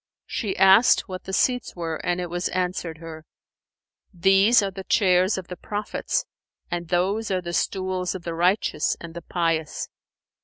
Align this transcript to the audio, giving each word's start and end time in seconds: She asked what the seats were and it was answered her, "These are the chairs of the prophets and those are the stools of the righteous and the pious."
She 0.25 0.57
asked 0.57 1.01
what 1.07 1.25
the 1.25 1.31
seats 1.31 1.75
were 1.75 1.97
and 2.03 2.19
it 2.19 2.31
was 2.31 2.49
answered 2.49 2.97
her, 2.97 3.23
"These 4.11 4.63
are 4.63 4.71
the 4.71 4.83
chairs 4.83 5.37
of 5.37 5.47
the 5.47 5.55
prophets 5.55 6.25
and 6.71 6.87
those 6.87 7.29
are 7.29 7.39
the 7.39 7.53
stools 7.53 8.15
of 8.15 8.23
the 8.23 8.33
righteous 8.33 8.97
and 8.99 9.13
the 9.13 9.21
pious." 9.21 9.89